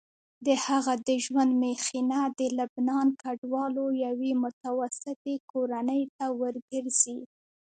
د 0.45 0.47
هغه 0.65 0.93
د 1.07 1.09
ژوند 1.25 1.51
مخینه 1.63 2.19
د 2.39 2.41
لبنان 2.57 3.07
کډوالو 3.21 3.85
یوې 4.05 4.31
متوسطې 4.43 5.35
کورنۍ 5.51 6.03
ته 6.17 6.25
ورګرځي. 6.39 7.19